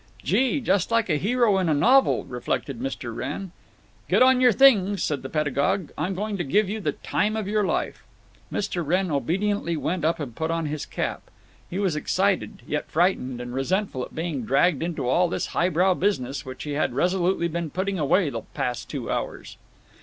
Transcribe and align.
"Gee! 0.23 0.59
just 0.61 0.89
like 0.89 1.11
a 1.11 1.17
hero 1.17 1.59
in 1.59 1.69
a 1.69 1.75
novel!" 1.75 2.23
reflected 2.25 2.79
Mr. 2.79 3.15
Wrenn. 3.15 3.51
"Get 4.09 4.23
on 4.23 4.41
your 4.41 4.51
things," 4.51 5.03
said 5.03 5.21
the 5.21 5.29
pedagogue. 5.29 5.91
"I'm 5.95 6.15
going 6.15 6.37
to 6.37 6.43
give 6.43 6.67
you 6.67 6.81
the 6.81 6.93
time 6.93 7.35
of 7.35 7.47
your 7.47 7.63
life." 7.63 8.03
Mr. 8.51 8.83
Wrenn 8.83 9.11
obediently 9.11 9.77
went 9.77 10.03
up 10.03 10.19
and 10.19 10.35
put 10.35 10.49
on 10.49 10.65
his 10.65 10.87
cap. 10.87 11.29
He 11.69 11.77
was 11.77 11.95
excited, 11.95 12.63
yet 12.67 12.89
frightened 12.89 13.39
and 13.39 13.53
resentful 13.53 14.01
at 14.01 14.15
being 14.15 14.41
"dragged 14.41 14.81
into 14.81 15.07
all 15.07 15.29
this 15.29 15.45
highbrow 15.53 15.93
business" 15.93 16.47
which 16.47 16.63
he 16.63 16.71
had 16.71 16.95
resolutely 16.95 17.47
been 17.47 17.69
putting 17.69 17.99
away 17.99 18.31
the 18.31 18.41
past 18.55 18.89
two 18.89 19.11
hours. 19.11 19.55